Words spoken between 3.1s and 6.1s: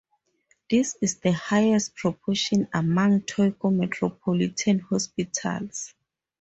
Tokyo metropolitan hospitals.